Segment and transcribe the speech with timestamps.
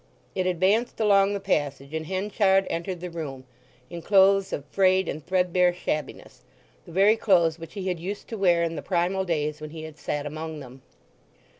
[0.33, 3.43] It advanced along the passage, and Henchard entered the room,
[3.87, 6.43] in clothes of frayed and threadbare shabbiness,
[6.87, 9.83] the very clothes which he had used to wear in the primal days when he
[9.83, 10.81] had sat among them.